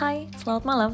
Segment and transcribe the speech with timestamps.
[0.00, 0.92] hai, selamat malam.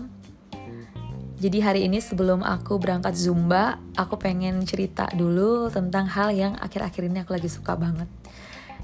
[1.38, 7.06] Jadi hari ini sebelum aku berangkat Zumba, aku pengen cerita dulu tentang hal yang akhir-akhir
[7.06, 8.10] ini aku lagi suka banget.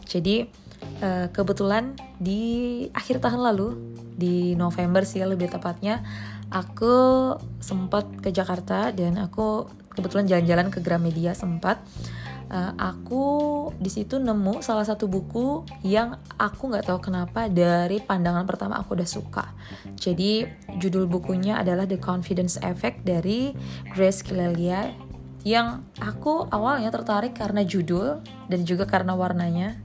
[0.06, 0.46] Jadi
[1.02, 3.74] eh, kebetulan di akhir tahun lalu,
[4.14, 6.06] di November sih lebih tepatnya,
[6.54, 11.82] aku sempat ke Jakarta dan aku kebetulan jalan-jalan ke Gramedia sempat
[12.50, 13.24] uh, aku
[13.78, 18.98] di situ nemu salah satu buku yang aku nggak tahu kenapa dari pandangan pertama aku
[18.98, 19.54] udah suka.
[19.94, 20.46] Jadi
[20.80, 23.54] judul bukunya adalah The Confidence Effect dari
[23.94, 24.90] Grace Kilelia
[25.42, 29.78] yang aku awalnya tertarik karena judul dan juga karena warnanya.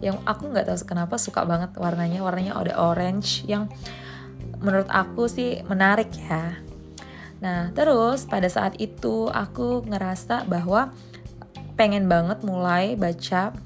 [0.00, 2.24] Yang aku nggak tahu kenapa suka banget warnanya.
[2.24, 3.68] Warnanya ada orange yang
[4.60, 6.56] menurut aku sih menarik ya.
[7.40, 10.92] Nah, terus pada saat itu aku ngerasa bahwa
[11.80, 13.56] pengen banget mulai baca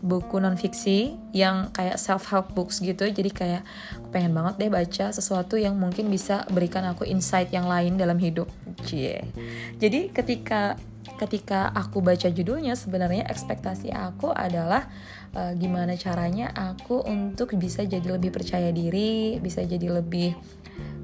[0.00, 3.04] buku non fiksi yang kayak self help books gitu.
[3.04, 3.62] Jadi kayak
[4.00, 8.16] aku pengen banget deh baca sesuatu yang mungkin bisa berikan aku insight yang lain dalam
[8.16, 8.48] hidup.
[8.88, 9.28] Cie.
[9.76, 10.80] Jadi ketika
[11.20, 14.88] ketika aku baca judulnya sebenarnya ekspektasi aku adalah
[15.36, 20.32] uh, gimana caranya aku untuk bisa jadi lebih percaya diri bisa jadi lebih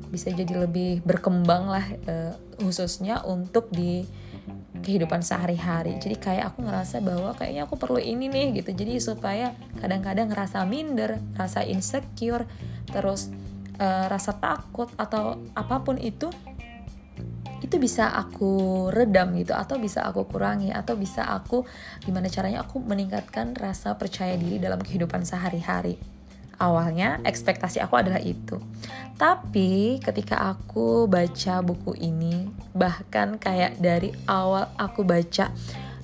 [0.09, 2.33] bisa jadi lebih berkembang lah uh,
[2.65, 4.09] khususnya untuk di
[4.83, 5.99] kehidupan sehari-hari.
[5.99, 8.71] Jadi kayak aku ngerasa bahwa kayaknya aku perlu ini nih gitu.
[8.75, 9.53] Jadi supaya
[9.83, 12.47] kadang-kadang ngerasa minder rasa insecure
[12.91, 13.31] terus
[13.83, 16.31] uh, rasa takut atau apa pun itu
[17.65, 21.65] itu bisa aku redam gitu atau bisa aku kurangi atau bisa aku
[22.05, 25.97] gimana caranya aku meningkatkan rasa percaya diri dalam kehidupan sehari-hari
[26.57, 28.61] awalnya ekspektasi aku adalah itu.
[29.17, 35.53] Tapi ketika aku baca buku ini bahkan kayak dari awal aku baca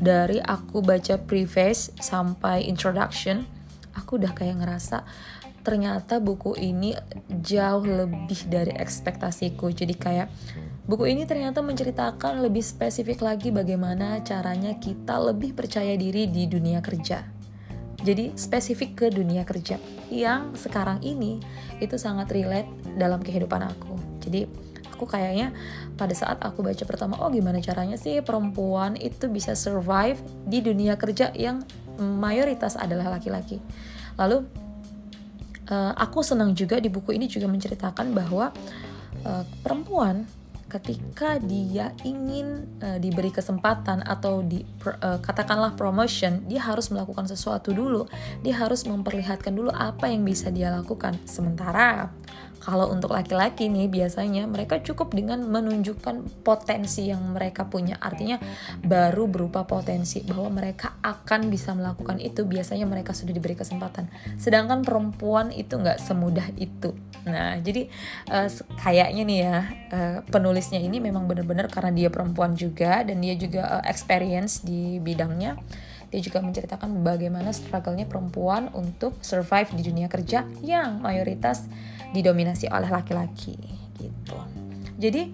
[0.01, 3.45] dari aku baca preface sampai introduction
[3.93, 5.05] aku udah kayak ngerasa
[5.63, 6.91] ternyata buku ini
[7.31, 9.71] jauh lebih dari ekspektasiku.
[9.71, 10.27] Jadi kayak
[10.89, 16.83] buku ini ternyata menceritakan lebih spesifik lagi bagaimana caranya kita lebih percaya diri di dunia
[16.83, 17.42] kerja
[18.03, 19.79] jadi spesifik ke dunia kerja
[20.11, 21.39] yang sekarang ini
[21.79, 22.69] itu sangat relate
[22.99, 23.95] dalam kehidupan aku.
[24.23, 24.47] Jadi
[24.91, 25.55] aku kayaknya
[25.95, 30.99] pada saat aku baca pertama, oh gimana caranya sih perempuan itu bisa survive di dunia
[30.99, 31.63] kerja yang
[31.99, 33.63] mayoritas adalah laki-laki.
[34.19, 34.47] Lalu
[35.71, 38.51] uh, aku senang juga di buku ini juga menceritakan bahwa
[39.27, 40.27] uh, perempuan
[40.73, 47.77] ketika dia ingin uh, diberi kesempatan atau di uh, katakanlah promotion, dia harus melakukan sesuatu
[47.77, 48.09] dulu.
[48.41, 51.21] Dia harus memperlihatkan dulu apa yang bisa dia lakukan.
[51.29, 52.09] Sementara
[52.63, 57.99] kalau untuk laki-laki nih biasanya mereka cukup dengan menunjukkan potensi yang mereka punya.
[57.99, 58.39] Artinya
[58.87, 62.47] baru berupa potensi bahwa mereka akan bisa melakukan itu.
[62.47, 64.07] Biasanya mereka sudah diberi kesempatan.
[64.39, 66.95] Sedangkan perempuan itu nggak semudah itu.
[67.27, 67.91] Nah jadi
[68.31, 68.47] uh,
[68.79, 69.57] kayaknya nih ya
[69.91, 75.03] uh, penulisnya ini memang benar-benar karena dia perempuan juga dan dia juga uh, experience di
[75.03, 75.59] bidangnya
[76.13, 81.65] dia juga menceritakan bagaimana struggle-nya perempuan untuk survive di dunia kerja yang mayoritas
[82.13, 83.57] didominasi oleh laki-laki
[83.97, 84.37] gitu.
[85.01, 85.33] Jadi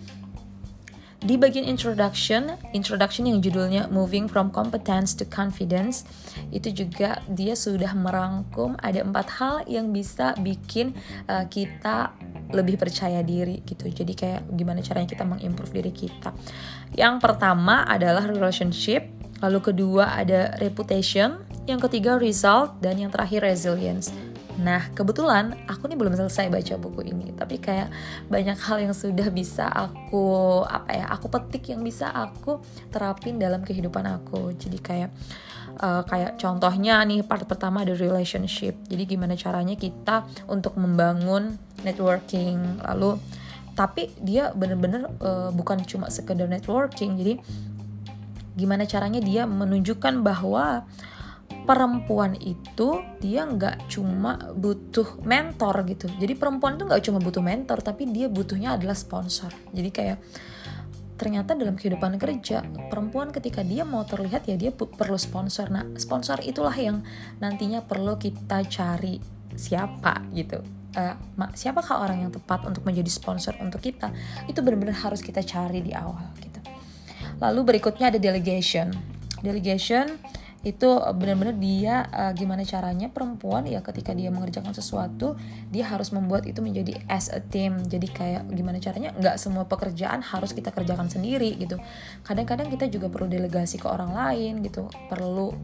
[1.18, 6.06] di bagian introduction, introduction yang judulnya Moving from Competence to Confidence,
[6.54, 10.94] itu juga dia sudah merangkum ada empat hal yang bisa bikin
[11.26, 12.14] uh, kita
[12.54, 13.90] lebih percaya diri gitu.
[13.90, 16.30] Jadi kayak gimana caranya kita mengimprove diri kita.
[16.94, 24.10] Yang pertama adalah relationship, lalu kedua ada reputation, yang ketiga result, dan yang terakhir resilience.
[24.58, 27.94] Nah, kebetulan aku nih belum selesai baca buku ini, tapi kayak
[28.26, 32.58] banyak hal yang sudah bisa aku apa ya, aku petik yang bisa aku
[32.90, 34.50] terapin dalam kehidupan aku.
[34.58, 35.14] Jadi kayak
[35.78, 38.74] uh, kayak contohnya nih part pertama ada relationship.
[38.90, 41.54] Jadi gimana caranya kita untuk membangun
[41.86, 43.14] networking, lalu
[43.78, 47.14] tapi dia bener-bener uh, bukan cuma sekedar networking.
[47.14, 47.38] Jadi
[48.58, 50.82] gimana caranya dia menunjukkan bahwa
[51.68, 56.08] perempuan itu dia nggak cuma butuh mentor gitu.
[56.16, 59.52] Jadi perempuan tuh nggak cuma butuh mentor tapi dia butuhnya adalah sponsor.
[59.72, 60.18] Jadi kayak
[61.18, 65.68] ternyata dalam kehidupan kerja perempuan ketika dia mau terlihat ya dia perlu sponsor.
[65.68, 67.04] Nah sponsor itulah yang
[67.36, 69.20] nantinya perlu kita cari
[69.52, 70.64] siapa gitu.
[70.96, 71.14] Uh,
[71.52, 74.08] siapakah orang yang tepat untuk menjadi sponsor untuk kita?
[74.48, 76.58] Itu benar-benar harus kita cari di awal gitu
[77.38, 78.90] lalu berikutnya ada delegation.
[79.42, 80.18] Delegation
[80.66, 85.38] itu benar-benar dia uh, gimana caranya perempuan ya ketika dia mengerjakan sesuatu
[85.70, 87.78] dia harus membuat itu menjadi as a team.
[87.86, 91.78] Jadi kayak gimana caranya nggak semua pekerjaan harus kita kerjakan sendiri gitu.
[92.26, 95.54] Kadang-kadang kita juga perlu delegasi ke orang lain gitu perlu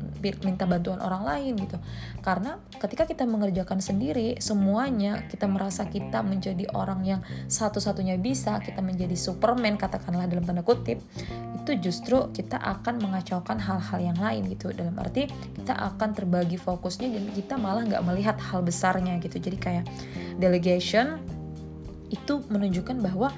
[0.46, 1.76] minta bantuan orang lain gitu.
[2.22, 7.20] Karena ketika kita mengerjakan sendiri semuanya kita merasa kita menjadi orang yang
[7.50, 11.02] satu-satunya bisa kita menjadi superman katakanlah dalam tanda kutip
[11.64, 15.24] itu justru kita akan mengacaukan hal-hal yang lain gitu dalam arti
[15.56, 19.40] kita akan terbagi fokusnya dan kita malah nggak melihat hal besarnya gitu.
[19.40, 19.84] Jadi kayak
[20.36, 21.18] delegation
[22.12, 23.32] itu menunjukkan bahwa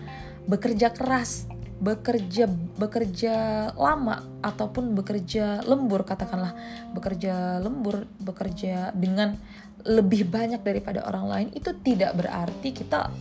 [0.50, 1.46] bekerja keras
[1.76, 2.48] bekerja
[2.80, 3.34] bekerja
[3.76, 6.56] lama ataupun bekerja lembur katakanlah
[6.96, 9.36] bekerja lembur bekerja dengan
[9.84, 13.12] lebih banyak daripada orang lain itu tidak berarti kita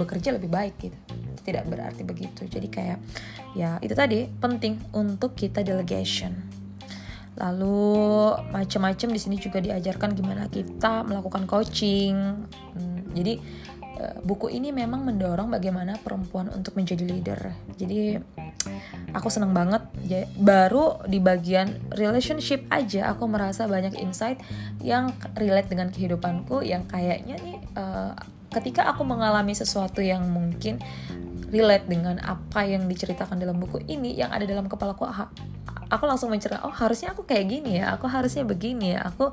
[0.00, 0.98] bekerja lebih baik gitu.
[1.44, 2.48] Tidak berarti begitu.
[2.48, 2.98] Jadi kayak
[3.52, 6.47] ya itu tadi penting untuk kita delegation
[7.38, 12.14] lalu macam-macam di sini juga diajarkan gimana kita melakukan coaching.
[12.74, 13.38] Hmm, jadi
[13.98, 17.40] eh, buku ini memang mendorong bagaimana perempuan untuk menjadi leader.
[17.78, 18.18] Jadi
[19.14, 19.86] aku seneng banget.
[20.34, 24.42] Baru di bagian relationship aja aku merasa banyak insight
[24.82, 28.12] yang relate dengan kehidupanku yang kayaknya nih uh,
[28.48, 30.80] ketika aku mengalami sesuatu yang mungkin
[31.48, 35.28] relate dengan apa yang diceritakan dalam buku ini yang ada dalam kepalaku aku
[36.04, 39.32] langsung menceritakan oh harusnya aku kayak gini ya aku harusnya begini ya aku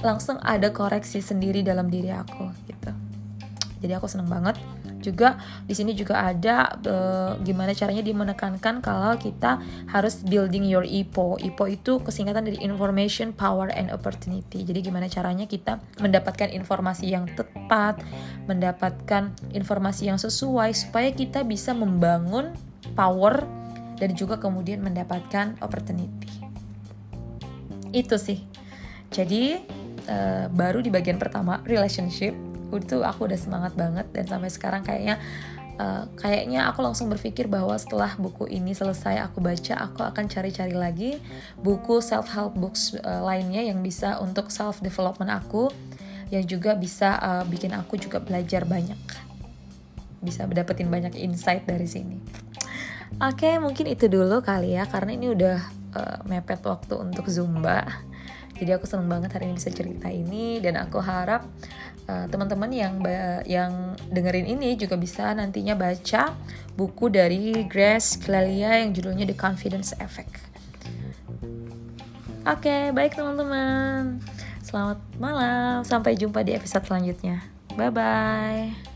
[0.00, 2.90] langsung ada koreksi sendiri dalam diri aku gitu
[3.82, 4.56] jadi aku seneng banget
[5.02, 5.34] juga
[5.66, 6.94] di sini juga ada e,
[7.42, 9.58] gimana caranya dia menekankan kalau kita
[9.90, 11.42] harus building your IPO.
[11.42, 14.62] IPO itu kesingkatan dari information, power and opportunity.
[14.62, 17.98] Jadi gimana caranya kita mendapatkan informasi yang tepat,
[18.46, 22.54] mendapatkan informasi yang sesuai supaya kita bisa membangun
[22.94, 23.42] power
[23.98, 26.30] dan juga kemudian mendapatkan opportunity.
[27.92, 28.44] Itu sih.
[29.12, 29.60] Jadi
[30.08, 32.32] uh, baru di bagian pertama relationship
[32.72, 35.20] itu aku udah semangat banget dan sampai sekarang kayaknya
[35.76, 40.72] uh, kayaknya aku langsung berpikir bahwa setelah buku ini selesai aku baca aku akan cari-cari
[40.72, 41.20] lagi
[41.60, 45.68] buku self help books uh, lainnya yang bisa untuk self development aku
[46.32, 48.96] yang juga bisa uh, bikin aku juga belajar banyak
[50.22, 52.16] bisa dapetin banyak insight dari sini
[53.18, 55.58] oke okay, mungkin itu dulu kali ya karena ini udah
[55.96, 57.84] uh, mepet waktu untuk zumba
[58.62, 61.42] jadi aku seneng banget hari ini bisa cerita ini dan aku harap
[62.06, 62.94] uh, teman-teman yang
[63.42, 66.36] yang dengerin ini juga bisa nantinya baca
[66.78, 70.52] buku dari Grace Clelia yang judulnya The Confidence Effect.
[72.42, 74.22] Oke, okay, baik teman-teman.
[74.62, 75.82] Selamat malam.
[75.86, 77.42] Sampai jumpa di episode selanjutnya.
[77.74, 78.91] Bye bye.